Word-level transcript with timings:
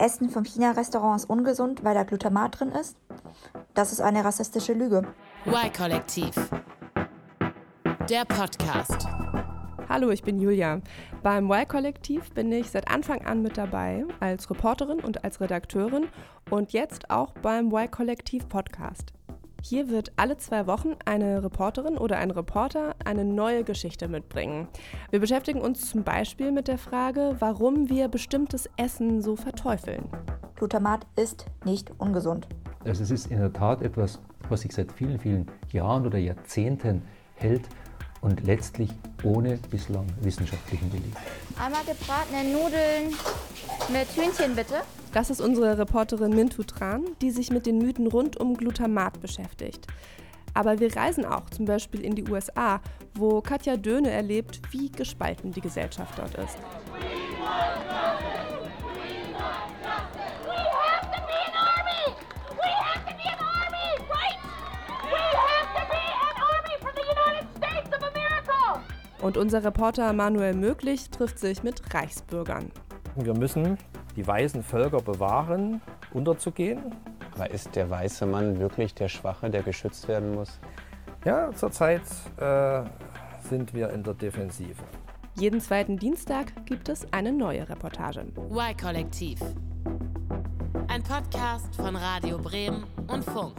Essen 0.00 0.30
vom 0.30 0.44
China-Restaurant 0.44 1.20
ist 1.20 1.28
ungesund, 1.28 1.84
weil 1.84 1.94
da 1.94 2.04
Glutamat 2.04 2.58
drin 2.58 2.72
ist. 2.72 2.96
Das 3.74 3.92
ist 3.92 4.00
eine 4.00 4.24
rassistische 4.24 4.72
Lüge. 4.72 5.02
Y-Kollektiv. 5.46 6.34
Der 8.08 8.24
Podcast. 8.24 9.06
Hallo, 9.90 10.08
ich 10.08 10.22
bin 10.22 10.40
Julia. 10.40 10.80
Beim 11.22 11.50
Y-Kollektiv 11.50 12.32
bin 12.32 12.50
ich 12.50 12.70
seit 12.70 12.90
Anfang 12.90 13.26
an 13.26 13.42
mit 13.42 13.58
dabei, 13.58 14.06
als 14.20 14.48
Reporterin 14.50 15.00
und 15.00 15.22
als 15.22 15.38
Redakteurin 15.40 16.08
und 16.48 16.72
jetzt 16.72 17.10
auch 17.10 17.34
beim 17.34 17.70
Y-Kollektiv 17.70 18.48
Podcast. 18.48 19.12
Hier 19.62 19.90
wird 19.90 20.12
alle 20.16 20.36
zwei 20.38 20.66
Wochen 20.66 20.96
eine 21.04 21.42
Reporterin 21.42 21.98
oder 21.98 22.16
ein 22.18 22.30
Reporter 22.30 22.94
eine 23.04 23.24
neue 23.24 23.62
Geschichte 23.62 24.08
mitbringen. 24.08 24.68
Wir 25.10 25.20
beschäftigen 25.20 25.60
uns 25.60 25.90
zum 25.90 26.02
Beispiel 26.02 26.50
mit 26.50 26.66
der 26.66 26.78
Frage, 26.78 27.36
warum 27.40 27.88
wir 27.88 28.08
bestimmtes 28.08 28.68
Essen 28.76 29.22
so 29.22 29.36
verteufeln. 29.36 30.08
Glutamat 30.56 31.06
ist 31.16 31.46
nicht 31.64 31.92
ungesund. 31.98 32.48
Also 32.84 33.02
es 33.02 33.10
ist 33.10 33.26
in 33.30 33.38
der 33.38 33.52
Tat 33.52 33.82
etwas, 33.82 34.18
was 34.48 34.62
sich 34.62 34.72
seit 34.72 34.92
vielen, 34.92 35.18
vielen 35.18 35.46
Jahren 35.72 36.06
oder 36.06 36.18
Jahrzehnten 36.18 37.02
hält 37.34 37.68
und 38.22 38.44
letztlich 38.44 38.90
ohne 39.24 39.58
bislang 39.70 40.06
wissenschaftlichen 40.22 40.90
Beleg. 40.90 41.12
Einmal 41.58 41.82
gebratene 41.84 42.44
Nudeln 42.52 43.14
mit 43.92 44.08
Hühnchen 44.16 44.56
bitte. 44.56 44.82
Das 45.12 45.28
ist 45.28 45.40
unsere 45.40 45.76
Reporterin 45.76 46.30
Mintu 46.30 46.62
Tran, 46.62 47.04
die 47.20 47.32
sich 47.32 47.50
mit 47.50 47.66
den 47.66 47.78
Mythen 47.78 48.06
rund 48.06 48.36
um 48.36 48.56
Glutamat 48.56 49.20
beschäftigt. 49.20 49.88
Aber 50.54 50.78
wir 50.78 50.94
reisen 50.94 51.24
auch 51.24 51.50
zum 51.50 51.64
Beispiel 51.64 52.00
in 52.00 52.14
die 52.14 52.28
USA, 52.28 52.80
wo 53.14 53.40
Katja 53.40 53.76
Döhne 53.76 54.10
erlebt, 54.10 54.60
wie 54.70 54.90
gespalten 54.90 55.50
die 55.50 55.60
Gesellschaft 55.60 56.16
dort 56.16 56.34
ist. 56.34 56.56
Und 69.20 69.36
unser 69.36 69.62
Reporter 69.62 70.12
Manuel 70.12 70.54
Möglich 70.54 71.10
trifft 71.10 71.38
sich 71.38 71.62
mit 71.62 71.82
Reichsbürgern. 71.92 72.70
Wir 73.16 73.34
müssen 73.34 73.76
die 74.20 74.26
weißen 74.26 74.62
Völker 74.62 75.00
bewahren, 75.00 75.80
unterzugehen. 76.12 76.94
Aber 77.34 77.50
ist 77.50 77.74
der 77.74 77.88
weiße 77.88 78.26
Mann 78.26 78.58
wirklich 78.60 78.92
der 78.92 79.08
Schwache, 79.08 79.48
der 79.48 79.62
geschützt 79.62 80.08
werden 80.08 80.34
muss? 80.34 80.60
Ja, 81.24 81.50
zurzeit 81.54 82.02
äh, 82.36 82.82
sind 83.48 83.72
wir 83.72 83.88
in 83.90 84.02
der 84.02 84.12
Defensive. 84.12 84.82
Jeden 85.36 85.58
zweiten 85.60 85.96
Dienstag 85.96 86.52
gibt 86.66 86.90
es 86.90 87.10
eine 87.14 87.32
neue 87.32 87.66
Reportage. 87.66 88.26
Y-Kollektiv. 88.50 89.40
Ein 90.88 91.02
Podcast 91.02 91.74
von 91.76 91.96
Radio 91.96 92.36
Bremen 92.36 92.84
und 93.06 93.24
Funk. 93.24 93.56